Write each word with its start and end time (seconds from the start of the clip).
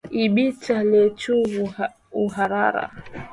Ibita 0.25 0.77
lechu 0.91 1.33
huhara. 2.17 2.85